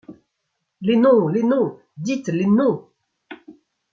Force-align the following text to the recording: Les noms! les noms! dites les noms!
Les 0.81 0.95
noms! 0.95 1.27
les 1.27 1.43
noms! 1.43 1.77
dites 1.97 2.29
les 2.29 2.47
noms! 2.47 2.87